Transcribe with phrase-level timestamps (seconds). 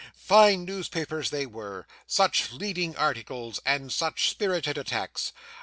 [0.15, 1.85] Fine newspapers they were.
[2.07, 5.31] Such leading articles, and such spirited attacks!